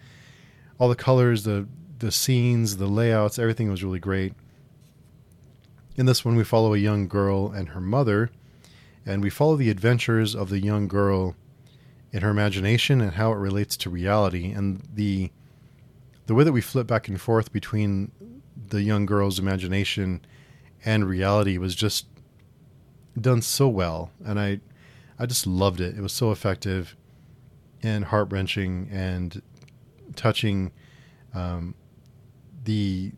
all 0.78 0.88
the 0.88 0.94
colors, 0.94 1.42
the 1.42 1.66
the 1.98 2.12
scenes, 2.12 2.76
the 2.76 2.86
layouts, 2.86 3.40
everything 3.40 3.68
was 3.68 3.82
really 3.82 3.98
great. 3.98 4.34
In 5.98 6.06
this 6.06 6.24
one, 6.24 6.36
we 6.36 6.44
follow 6.44 6.74
a 6.74 6.78
young 6.78 7.08
girl 7.08 7.50
and 7.50 7.70
her 7.70 7.80
mother, 7.80 8.30
and 9.04 9.20
we 9.20 9.30
follow 9.30 9.56
the 9.56 9.68
adventures 9.68 10.32
of 10.32 10.48
the 10.48 10.60
young 10.60 10.86
girl 10.86 11.34
in 12.12 12.22
her 12.22 12.30
imagination 12.30 13.00
and 13.00 13.14
how 13.14 13.32
it 13.32 13.36
relates 13.36 13.76
to 13.78 13.90
reality. 13.90 14.52
And 14.52 14.86
the 14.94 15.32
the 16.26 16.34
way 16.34 16.44
that 16.44 16.52
we 16.52 16.60
flip 16.60 16.86
back 16.86 17.08
and 17.08 17.20
forth 17.20 17.52
between 17.52 18.12
the 18.68 18.82
young 18.82 19.06
girl's 19.06 19.40
imagination 19.40 20.24
and 20.84 21.08
reality 21.08 21.58
was 21.58 21.74
just 21.74 22.06
done 23.18 23.40
so 23.40 23.66
well 23.66 24.10
and 24.24 24.38
i 24.38 24.60
i 25.18 25.26
just 25.26 25.46
loved 25.46 25.80
it. 25.80 25.96
It 25.96 26.00
was 26.00 26.12
so 26.12 26.30
effective 26.30 26.94
and 27.82 28.04
heart-wrenching 28.04 28.88
and 28.92 29.42
touching. 30.14 30.70
Um, 31.34 31.74
the 32.64 33.12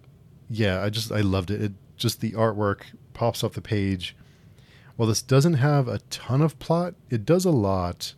yeah 0.48 0.82
i 0.82 0.88
just 0.88 1.12
i 1.12 1.20
loved 1.20 1.50
it. 1.50 1.60
It 1.60 1.72
just 2.00 2.20
the 2.20 2.32
artwork 2.32 2.82
pops 3.12 3.44
off 3.44 3.52
the 3.52 3.60
page 3.60 4.16
while 4.96 5.08
this 5.08 5.22
doesn't 5.22 5.54
have 5.54 5.88
a 5.88 5.98
ton 6.10 6.40
of 6.42 6.58
plot 6.58 6.94
it 7.08 7.24
does 7.24 7.44
a 7.44 7.50
lot 7.50 8.14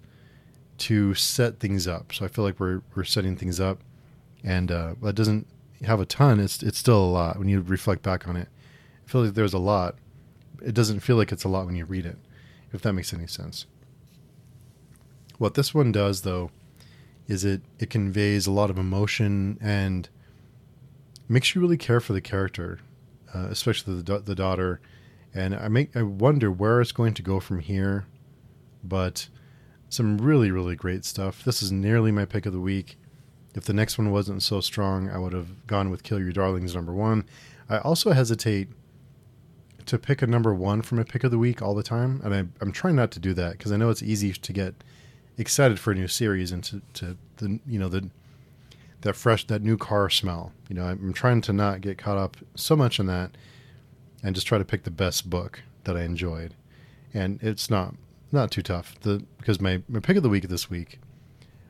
to 0.79 1.15
set 1.15 1.61
things 1.61 1.87
up 1.87 2.13
so 2.13 2.25
i 2.25 2.29
feel 2.29 2.45
like 2.45 2.59
we're 2.59 2.83
we're 2.95 3.05
setting 3.05 3.37
things 3.37 3.61
up 3.61 3.81
and 4.45 4.71
uh, 4.71 4.95
that 5.03 5.15
doesn't 5.15 5.47
have 5.85 6.01
a 6.01 6.07
ton. 6.07 6.41
It's 6.41 6.63
it's 6.63 6.79
still 6.79 7.03
a 7.03 7.07
lot 7.07 7.39
when 7.39 7.49
you 7.49 7.61
reflect 7.61 8.03
back 8.03 8.27
on 8.29 8.37
it. 8.37 8.49
I 9.07 9.11
feel 9.11 9.25
like 9.25 9.35
there's 9.35 9.55
a 9.55 9.59
lot. 9.59 9.97
It 10.65 10.75
doesn't 10.75 11.01
feel 11.01 11.17
like 11.17 11.33
it's 11.33 11.45
a 11.45 11.49
lot 11.49 11.67
when 11.67 11.77
you 11.77 11.85
read 11.85 12.07
it, 12.07 12.19
if 12.73 12.83
that 12.83 12.93
makes 12.93 13.13
any 13.13 13.27
sense. 13.27 13.67
What 15.39 15.55
this 15.55 15.75
one 15.75 15.91
does, 15.91 16.23
though, 16.23 16.51
is 17.27 17.45
it 17.45 17.63
it 17.79 17.91
conveys 17.91 18.47
a 18.47 18.53
lot 18.53 18.71
of 18.71 18.79
emotion 18.79 19.59
and 19.61 20.09
makes 21.29 21.55
you 21.55 21.61
really 21.61 21.79
care 21.79 22.01
for 22.01 22.13
the 22.13 22.21
character, 22.21 22.81
uh, 23.35 23.49
especially 23.51 24.01
the 24.01 24.19
the 24.21 24.35
daughter. 24.35 24.81
And 25.35 25.55
I 25.55 25.69
make 25.69 25.97
I 25.97 26.03
wonder 26.03 26.51
where 26.51 26.81
it's 26.81 26.93
going 26.93 27.15
to 27.15 27.23
go 27.23 27.41
from 27.41 27.61
here, 27.61 28.07
but 28.85 29.29
some 29.89 30.19
really 30.19 30.51
really 30.51 30.77
great 30.77 31.05
stuff. 31.05 31.45
This 31.45 31.63
is 31.63 31.73
nearly 31.73 32.13
my 32.13 32.25
pick 32.25 32.47
of 32.47 32.53
the 32.53 32.61
week. 32.61 32.99
If 33.55 33.65
the 33.65 33.75
next 33.75 33.99
one 33.99 34.11
wasn't 34.11 34.43
so 34.43 34.61
strong, 34.61 35.11
I 35.11 35.19
would 35.19 35.33
have 35.35 35.67
gone 35.67 35.91
with 35.91 36.03
Kill 36.03 36.19
Your 36.19 36.33
Darlings 36.33 36.75
number 36.75 36.93
one. 36.93 37.25
I 37.69 37.79
also 37.79 38.13
hesitate 38.13 38.69
to 39.87 39.99
pick 39.99 40.23
a 40.23 40.27
number 40.27 40.55
one 40.55 40.83
from 40.83 40.99
a 40.99 41.05
pick 41.05 41.25
of 41.25 41.31
the 41.31 41.39
week 41.39 41.61
all 41.61 41.75
the 41.75 41.83
time, 41.83 42.21
and 42.25 42.35
I, 42.35 42.39
am 42.65 42.73
trying 42.73 42.97
not 42.97 43.11
to 43.13 43.21
do 43.21 43.35
that 43.35 43.53
because 43.53 43.73
I 43.73 43.77
know 43.77 43.91
it's 43.91 44.03
easy 44.03 44.33
to 44.33 44.53
get 44.53 44.75
excited 45.39 45.79
for 45.79 45.93
a 45.93 45.95
new 45.95 46.09
series 46.09 46.53
and 46.53 46.63
to, 46.65 46.83
to 46.95 47.17
the 47.39 47.61
you 47.67 47.79
know 47.79 47.89
the 47.89 48.11
that 49.03 49.15
fresh 49.15 49.47
that 49.47 49.63
new 49.63 49.77
car 49.77 50.09
smell. 50.09 50.53
You 50.69 50.77
know, 50.77 50.85
I'm 50.85 51.13
trying 51.13 51.41
to 51.43 51.53
not 51.53 51.81
get 51.81 51.99
caught 51.99 52.19
up 52.19 52.37
so 52.55 52.75
much 52.75 52.99
in 52.99 53.07
that, 53.07 53.37
and 54.23 54.35
just 54.35 54.47
try 54.47 54.59
to 54.59 54.65
pick 54.65 54.85
the 54.85 54.91
best 54.91 55.29
book 55.29 55.63
that 55.85 55.97
I 55.97 56.03
enjoyed, 56.03 56.55
and 57.13 57.39
it's 57.43 57.69
not 57.69 57.95
not 58.31 58.51
too 58.51 58.63
tough. 58.63 58.99
The 59.01 59.25
because 59.39 59.61
my 59.61 59.83
my 59.89 60.01
pick 60.01 60.17
of 60.17 60.23
the 60.23 60.29
week 60.29 60.49
this 60.49 60.71
week 60.71 60.99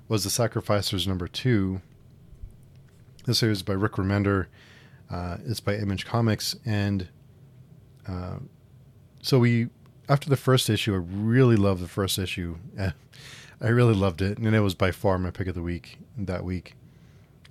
was 0.08 0.24
The 0.24 0.30
Sacrificers 0.30 1.06
number 1.06 1.26
two. 1.26 1.80
This 3.24 3.38
series 3.38 3.58
is 3.58 3.62
by 3.62 3.74
Rick 3.74 3.92
Remender. 3.92 4.46
Uh, 5.10 5.38
it's 5.44 5.60
by 5.60 5.76
Image 5.76 6.06
Comics, 6.06 6.56
and 6.64 7.08
uh, 8.06 8.36
so 9.22 9.38
we 9.38 9.68
after 10.08 10.28
the 10.28 10.36
first 10.36 10.68
issue, 10.68 10.94
I 10.94 10.98
really 10.98 11.56
loved 11.56 11.82
the 11.82 11.88
first 11.88 12.18
issue. 12.18 12.58
I 12.78 13.68
really 13.68 13.94
loved 13.94 14.20
it, 14.20 14.38
and 14.38 14.54
it 14.54 14.60
was 14.60 14.74
by 14.74 14.90
far 14.90 15.18
my 15.18 15.30
pick 15.30 15.46
of 15.46 15.54
the 15.54 15.62
week 15.62 15.98
that 16.16 16.44
week. 16.44 16.74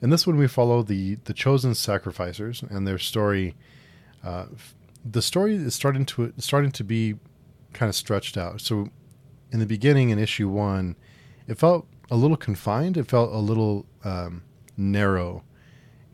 And 0.02 0.12
this 0.12 0.26
one, 0.26 0.38
we 0.38 0.48
follow 0.48 0.82
the 0.82 1.16
the 1.26 1.34
chosen 1.34 1.76
sacrificers 1.76 2.64
and 2.64 2.88
their 2.88 2.98
story. 2.98 3.56
Uh, 4.24 4.46
the 5.06 5.22
story 5.22 5.56
is 5.56 5.76
starting 5.76 6.06
to 6.08 6.34
starting 6.38 6.72
to 6.72 6.84
be 6.84 7.16
kind 7.74 7.90
of 7.90 7.96
stretched 7.96 8.36
out. 8.36 8.62
So, 8.62 8.90
in 9.52 9.60
the 9.60 9.66
beginning, 9.66 10.10
in 10.10 10.18
issue 10.18 10.50
one, 10.50 10.96
it 11.48 11.60
felt 11.60 11.88
a 12.10 12.16
little 12.16 12.38
confined. 12.38 12.98
It 12.98 13.08
felt 13.08 13.32
a 13.32 13.38
little 13.38 13.86
um, 14.04 14.44
narrow 14.76 15.44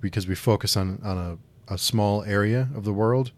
because 0.01 0.27
we 0.27 0.36
focus 0.36 0.75
on 0.75 1.01
on 1.03 1.17
a, 1.17 1.74
a 1.74 1.77
small 1.77 2.24
area 2.24 2.70
of 2.75 2.84
the 2.84 2.94
world, 2.94 3.32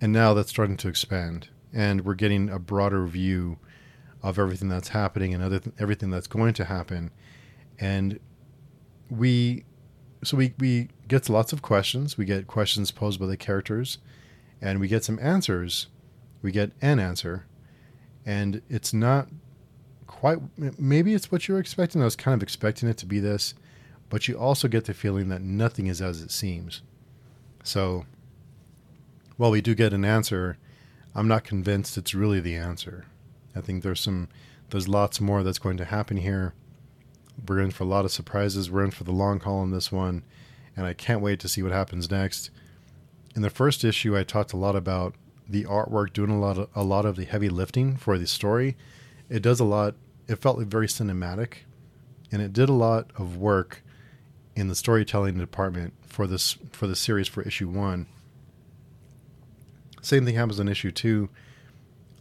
and 0.00 0.12
now 0.12 0.34
that's 0.34 0.50
starting 0.50 0.76
to 0.78 0.88
expand, 0.88 1.48
and 1.72 2.04
we're 2.04 2.14
getting 2.14 2.50
a 2.50 2.58
broader 2.58 3.06
view 3.06 3.58
of 4.24 4.38
everything 4.38 4.68
that's 4.68 4.88
happening 4.88 5.34
and 5.34 5.42
other 5.42 5.60
th- 5.60 5.74
everything 5.78 6.10
that's 6.10 6.26
going 6.26 6.54
to 6.54 6.64
happen, 6.64 7.12
and 7.78 8.18
we 9.12 9.64
so 10.24 10.36
we 10.36 10.54
we 10.58 10.88
get 11.08 11.28
lots 11.28 11.52
of 11.52 11.62
questions. 11.62 12.16
We 12.16 12.24
get 12.24 12.46
questions 12.46 12.90
posed 12.90 13.20
by 13.20 13.26
the 13.26 13.36
characters, 13.36 13.98
and 14.60 14.80
we 14.80 14.88
get 14.88 15.04
some 15.04 15.18
answers. 15.20 15.88
We 16.40 16.50
get 16.50 16.72
an 16.80 16.98
answer, 16.98 17.46
and 18.24 18.62
it's 18.68 18.92
not 18.92 19.28
quite 20.06 20.38
maybe 20.78 21.14
it's 21.14 21.30
what 21.30 21.46
you're 21.46 21.58
expecting. 21.58 22.00
I 22.00 22.04
was 22.04 22.16
kind 22.16 22.34
of 22.34 22.42
expecting 22.42 22.88
it 22.88 22.96
to 22.98 23.06
be 23.06 23.20
this, 23.20 23.54
but 24.08 24.28
you 24.28 24.38
also 24.38 24.68
get 24.68 24.86
the 24.86 24.94
feeling 24.94 25.28
that 25.28 25.42
nothing 25.42 25.86
is 25.86 26.00
as 26.00 26.22
it 26.22 26.30
seems. 26.30 26.82
So 27.62 28.06
while 29.36 29.50
we 29.50 29.60
do 29.60 29.74
get 29.74 29.92
an 29.92 30.04
answer, 30.04 30.56
I'm 31.14 31.28
not 31.28 31.44
convinced 31.44 31.98
it's 31.98 32.14
really 32.14 32.40
the 32.40 32.56
answer. 32.56 33.06
I 33.54 33.60
think 33.60 33.82
there's 33.82 34.00
some 34.00 34.28
there's 34.70 34.88
lots 34.88 35.20
more 35.20 35.42
that's 35.42 35.58
going 35.58 35.76
to 35.76 35.84
happen 35.84 36.16
here. 36.16 36.54
We're 37.46 37.60
in 37.60 37.70
for 37.70 37.84
a 37.84 37.86
lot 37.86 38.04
of 38.04 38.12
surprises. 38.12 38.70
We're 38.70 38.84
in 38.84 38.90
for 38.90 39.04
the 39.04 39.12
long 39.12 39.40
haul 39.40 39.62
in 39.62 39.70
this 39.70 39.90
one, 39.90 40.22
and 40.76 40.86
I 40.86 40.94
can't 40.94 41.20
wait 41.20 41.40
to 41.40 41.48
see 41.48 41.62
what 41.62 41.72
happens 41.72 42.10
next. 42.10 42.50
In 43.34 43.42
the 43.42 43.50
first 43.50 43.84
issue, 43.84 44.16
I 44.16 44.22
talked 44.22 44.52
a 44.52 44.58
lot 44.58 44.76
about 44.76 45.14
the 45.48 45.64
artwork 45.64 46.12
doing 46.12 46.30
a 46.30 46.38
lot 46.38 46.58
of, 46.58 46.68
a 46.74 46.84
lot 46.84 47.04
of 47.04 47.16
the 47.16 47.24
heavy 47.24 47.48
lifting 47.48 47.96
for 47.96 48.18
the 48.18 48.26
story. 48.26 48.76
It 49.28 49.42
does 49.42 49.60
a 49.60 49.64
lot 49.64 49.94
it 50.28 50.36
felt 50.36 50.58
very 50.60 50.86
cinematic, 50.86 51.58
and 52.30 52.40
it 52.40 52.52
did 52.52 52.68
a 52.68 52.74
lot 52.74 53.10
of 53.16 53.36
work 53.36 53.82
in 54.54 54.68
the 54.68 54.74
storytelling 54.74 55.38
department 55.38 55.94
for 56.06 56.26
this 56.26 56.58
for 56.70 56.86
the 56.86 56.96
series 56.96 57.28
for 57.28 57.42
issue 57.42 57.68
one. 57.68 58.06
Same 60.00 60.24
thing 60.24 60.34
happens 60.34 60.58
in 60.58 60.68
issue 60.68 60.90
two. 60.90 61.28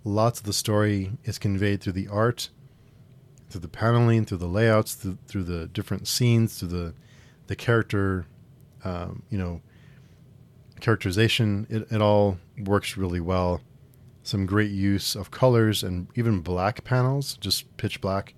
Lots 0.03 0.39
of 0.39 0.45
the 0.45 0.53
story 0.53 1.11
is 1.23 1.37
conveyed 1.37 1.81
through 1.81 1.93
the 1.93 2.07
art, 2.07 2.49
through 3.51 3.61
the 3.61 3.67
paneling, 3.67 4.25
through 4.25 4.37
the 4.37 4.47
layouts, 4.47 4.95
through, 4.95 5.17
through 5.27 5.43
the 5.43 5.67
different 5.67 6.07
scenes, 6.07 6.59
through 6.59 6.69
the 6.69 6.93
the 7.47 7.55
character 7.55 8.25
um, 8.83 9.23
you 9.29 9.37
know, 9.37 9.61
characterization. 10.79 11.67
It, 11.69 11.91
it 11.91 12.01
all 12.01 12.37
works 12.57 12.97
really 12.97 13.19
well. 13.19 13.61
Some 14.23 14.45
great 14.45 14.71
use 14.71 15.15
of 15.15 15.31
colors 15.31 15.83
and 15.83 16.07
even 16.15 16.41
black 16.41 16.83
panels, 16.83 17.37
just 17.37 17.75
pitch 17.77 18.01
black. 18.01 18.33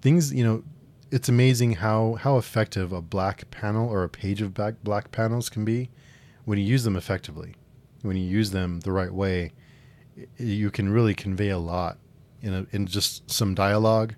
Things, 0.00 0.32
you 0.32 0.44
know, 0.44 0.64
it's 1.10 1.28
amazing 1.28 1.74
how 1.74 2.14
how 2.14 2.38
effective 2.38 2.92
a 2.92 3.00
black 3.00 3.50
panel 3.50 3.88
or 3.88 4.02
a 4.04 4.08
page 4.08 4.42
of 4.42 4.54
black 4.54 4.74
black 4.82 5.12
panels 5.12 5.48
can 5.48 5.64
be 5.64 5.90
when 6.44 6.58
you 6.58 6.64
use 6.64 6.84
them 6.84 6.96
effectively. 6.96 7.54
When 8.02 8.16
you 8.16 8.24
use 8.24 8.50
them 8.50 8.80
the 8.80 8.92
right 8.92 9.12
way, 9.12 9.52
you 10.36 10.70
can 10.70 10.90
really 10.90 11.14
convey 11.14 11.48
a 11.48 11.58
lot 11.58 11.98
in 12.44 12.54
a, 12.54 12.66
in 12.72 12.86
just 12.86 13.28
some 13.30 13.54
dialogue 13.54 14.14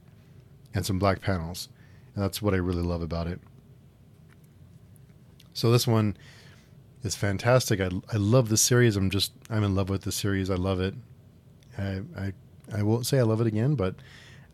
and 0.74 0.84
some 0.84 0.98
black 0.98 1.20
panels. 1.20 1.68
And 2.14 2.22
that's 2.22 2.42
what 2.42 2.52
I 2.52 2.58
really 2.58 2.82
love 2.82 3.02
about 3.02 3.26
it. 3.26 3.40
So 5.52 5.70
this 5.70 5.86
one 5.86 6.16
is 7.02 7.14
fantastic. 7.14 7.80
I, 7.80 7.88
I 8.12 8.16
love 8.16 8.48
the 8.48 8.56
series. 8.56 8.96
I'm 8.96 9.08
just 9.08 9.32
I'm 9.48 9.64
in 9.64 9.74
love 9.74 9.88
with 9.88 10.02
the 10.02 10.12
series. 10.12 10.50
I 10.50 10.56
love 10.56 10.80
it. 10.80 10.94
I 11.78 12.02
I, 12.16 12.32
I 12.74 12.82
won't 12.82 13.06
say 13.06 13.18
I 13.18 13.22
love 13.22 13.40
it 13.40 13.46
again, 13.46 13.74
but 13.74 13.94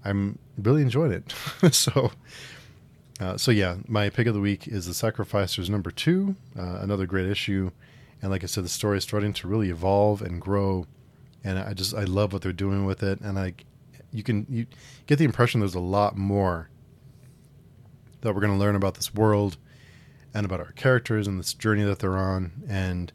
I'm 0.04 0.38
really 0.58 0.82
enjoying 0.82 1.12
it. 1.12 1.34
so 1.74 2.12
uh, 3.20 3.36
so 3.36 3.50
yeah, 3.50 3.76
my 3.88 4.10
pick 4.10 4.26
of 4.26 4.34
the 4.34 4.40
week 4.40 4.68
is 4.68 4.86
the 4.86 4.94
Sacrificers 4.94 5.70
number 5.70 5.90
two, 5.90 6.36
uh, 6.58 6.78
another 6.80 7.06
great 7.06 7.26
issue, 7.26 7.70
and 8.20 8.30
like 8.30 8.42
I 8.42 8.46
said, 8.46 8.64
the 8.64 8.68
story 8.68 8.98
is 8.98 9.04
starting 9.04 9.32
to 9.34 9.48
really 9.48 9.70
evolve 9.70 10.22
and 10.22 10.40
grow, 10.40 10.86
and 11.44 11.58
I 11.58 11.72
just 11.74 11.94
I 11.94 12.04
love 12.04 12.32
what 12.32 12.42
they're 12.42 12.52
doing 12.52 12.84
with 12.84 13.02
it, 13.02 13.20
and 13.20 13.38
I 13.38 13.54
you 14.12 14.22
can 14.22 14.46
you 14.48 14.66
get 15.06 15.18
the 15.18 15.24
impression 15.24 15.60
there's 15.60 15.74
a 15.74 15.80
lot 15.80 16.16
more 16.16 16.68
that 18.20 18.34
we're 18.34 18.40
going 18.40 18.52
to 18.52 18.58
learn 18.58 18.76
about 18.76 18.94
this 18.94 19.12
world 19.14 19.56
and 20.34 20.46
about 20.46 20.60
our 20.60 20.72
characters 20.72 21.26
and 21.26 21.38
this 21.38 21.54
journey 21.54 21.82
that 21.82 21.98
they're 21.98 22.16
on 22.16 22.52
and 22.68 23.12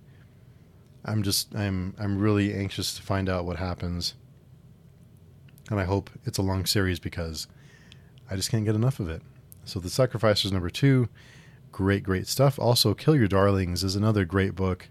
I'm 1.07 1.23
just 1.23 1.55
I'm 1.55 1.95
I'm 1.97 2.19
really 2.19 2.53
anxious 2.53 2.95
to 2.95 3.01
find 3.01 3.29
out 3.29 3.45
what 3.45 3.57
happens. 3.57 4.15
And 5.69 5.79
I 5.79 5.85
hope 5.85 6.09
it's 6.25 6.37
a 6.37 6.41
long 6.41 6.65
series 6.65 6.99
because 6.99 7.47
I 8.29 8.35
just 8.35 8.51
can't 8.51 8.65
get 8.65 8.75
enough 8.75 8.99
of 8.99 9.09
it. 9.09 9.21
So 9.65 9.79
The 9.79 9.89
Sacrificers 9.89 10.51
number 10.51 10.69
2, 10.69 11.07
great 11.71 12.03
great 12.03 12.27
stuff. 12.27 12.59
Also 12.59 12.93
Kill 12.93 13.15
Your 13.15 13.27
Darlings 13.27 13.83
is 13.83 13.95
another 13.95 14.25
great 14.25 14.53
book. 14.53 14.89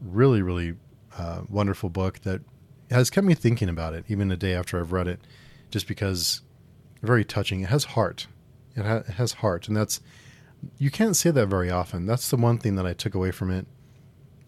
Really 0.00 0.40
really 0.40 0.76
uh, 1.18 1.42
wonderful 1.48 1.90
book 1.90 2.20
that 2.20 2.40
has 2.90 3.10
kept 3.10 3.26
me 3.26 3.34
thinking 3.34 3.68
about 3.68 3.92
it 3.92 4.04
even 4.08 4.30
a 4.30 4.36
day 4.36 4.54
after 4.54 4.80
I've 4.80 4.92
read 4.92 5.08
it 5.08 5.20
just 5.70 5.86
because 5.86 6.40
very 7.02 7.24
touching. 7.24 7.60
It 7.60 7.68
has 7.68 7.84
heart. 7.84 8.26
It, 8.74 8.84
ha- 8.84 9.02
it 9.08 9.14
has 9.14 9.34
heart 9.34 9.68
and 9.68 9.76
that's 9.76 10.00
you 10.78 10.90
can't 10.90 11.16
say 11.16 11.30
that 11.30 11.46
very 11.46 11.70
often. 11.70 12.06
That's 12.06 12.30
the 12.30 12.36
one 12.36 12.58
thing 12.58 12.74
that 12.76 12.86
I 12.86 12.92
took 12.92 13.14
away 13.14 13.30
from 13.30 13.50
it 13.50 13.66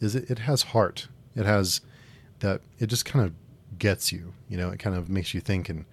is 0.01 0.15
it, 0.17 0.31
it 0.31 0.41
has 0.41 0.63
heart. 0.63 1.09
It 1.37 1.47
has 1.47 1.81
that 2.41 2.63
it 2.79 2.87
just 2.87 3.05
kind 3.05 3.25
of 3.25 3.33
gets 3.79 4.13
you, 4.13 4.33
you 4.49 4.57
know, 4.57 4.71
it 4.71 4.79
kind 4.79 4.97
of 4.97 5.09
makes 5.09 5.35
you 5.35 5.41
think 5.41 5.69
and 5.69 5.85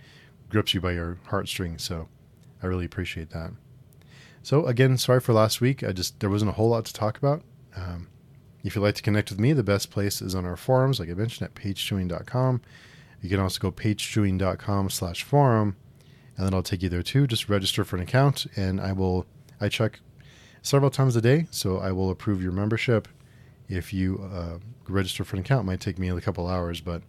grips 0.49 0.73
you 0.73 0.81
by 0.81 0.93
your 0.93 1.17
heartstrings. 1.27 1.83
So 1.83 2.07
I 2.63 2.67
really 2.67 2.85
appreciate 2.85 3.29
that. 3.31 3.51
So 4.41 4.65
again, 4.65 4.97
sorry 4.97 5.19
for 5.19 5.33
last 5.33 5.61
week. 5.61 5.83
I 5.83 5.91
just 5.91 6.19
there 6.19 6.29
wasn't 6.29 6.49
a 6.49 6.53
whole 6.53 6.69
lot 6.69 6.85
to 6.85 6.93
talk 6.93 7.17
about. 7.17 7.43
Um, 7.75 8.07
if 8.67 8.75
you'd 8.75 8.81
like 8.81 8.95
to 8.95 9.01
connect 9.01 9.29
with 9.29 9.39
me, 9.39 9.53
the 9.53 9.63
best 9.63 9.89
place 9.89 10.21
is 10.21 10.35
on 10.35 10.45
our 10.45 10.57
forums, 10.57 10.99
like 10.99 11.09
I 11.09 11.13
mentioned 11.13 11.49
at 11.49 11.55
pagechewing.com. 11.55 12.61
You 13.21 13.29
can 13.29 13.39
also 13.39 13.59
go 13.59 13.71
pagechewing.com 13.71 14.89
slash 14.89 15.23
forum, 15.23 15.75
and 16.35 16.45
then 16.45 16.53
I'll 16.53 16.61
take 16.61 16.83
you 16.83 16.89
there 16.89 17.01
too. 17.01 17.25
Just 17.25 17.49
register 17.49 17.83
for 17.83 17.95
an 17.95 18.03
account, 18.03 18.45
and 18.55 18.79
I 18.79 18.91
will 18.91 19.25
I 19.59 19.69
check 19.69 20.01
several 20.61 20.91
times 20.91 21.15
a 21.15 21.21
day, 21.21 21.47
so 21.49 21.77
I 21.79 21.91
will 21.91 22.11
approve 22.11 22.43
your 22.43 22.51
membership. 22.51 23.07
If 23.69 23.93
you 23.93 24.29
uh, 24.31 24.59
register 24.87 25.23
for 25.23 25.35
an 25.35 25.41
account, 25.41 25.63
it 25.63 25.67
might 25.67 25.81
take 25.81 25.97
me 25.97 26.09
a 26.09 26.21
couple 26.21 26.47
hours, 26.47 26.81
but 26.81 27.01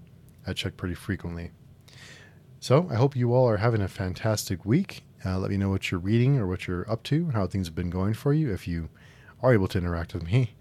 I 0.46 0.52
check 0.52 0.76
pretty 0.76 0.94
frequently. 0.94 1.50
So 2.60 2.88
I 2.90 2.94
hope 2.94 3.14
you 3.14 3.34
all 3.34 3.48
are 3.48 3.58
having 3.58 3.82
a 3.82 3.88
fantastic 3.88 4.64
week. 4.64 5.04
Uh, 5.24 5.38
let 5.38 5.50
me 5.50 5.56
know 5.56 5.68
what 5.68 5.90
you're 5.90 6.00
reading 6.00 6.38
or 6.38 6.46
what 6.46 6.66
you're 6.66 6.90
up 6.90 7.02
to, 7.04 7.30
how 7.30 7.46
things 7.46 7.66
have 7.66 7.74
been 7.74 7.90
going 7.90 8.14
for 8.14 8.32
you, 8.32 8.52
if 8.52 8.66
you 8.66 8.88
are 9.42 9.52
able 9.52 9.68
to 9.68 9.78
interact 9.78 10.14
with 10.14 10.24
me. 10.24 10.54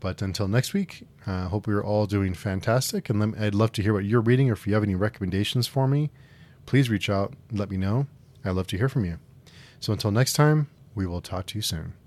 But 0.00 0.22
until 0.22 0.48
next 0.48 0.72
week, 0.72 1.06
I 1.26 1.32
uh, 1.32 1.48
hope 1.48 1.66
we're 1.66 1.84
all 1.84 2.06
doing 2.06 2.34
fantastic. 2.34 3.10
And 3.10 3.36
I'd 3.36 3.54
love 3.54 3.72
to 3.72 3.82
hear 3.82 3.92
what 3.92 4.06
you're 4.06 4.22
reading, 4.22 4.48
or 4.50 4.54
if 4.54 4.66
you 4.66 4.74
have 4.74 4.82
any 4.82 4.94
recommendations 4.94 5.66
for 5.66 5.86
me, 5.86 6.10
please 6.66 6.88
reach 6.88 7.10
out 7.10 7.34
and 7.50 7.58
let 7.58 7.70
me 7.70 7.76
know. 7.76 8.06
I'd 8.44 8.52
love 8.52 8.66
to 8.68 8.78
hear 8.78 8.88
from 8.88 9.04
you. 9.04 9.18
So 9.78 9.92
until 9.92 10.10
next 10.10 10.32
time, 10.32 10.68
we 10.94 11.06
will 11.06 11.20
talk 11.20 11.46
to 11.46 11.58
you 11.58 11.62
soon. 11.62 11.99